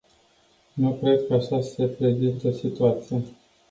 Nu 0.75 0.93
cred 1.01 1.27
că 1.27 1.33
așa 1.33 1.61
se 1.61 1.85
prezintă 1.87 2.51
situația. 2.51 3.21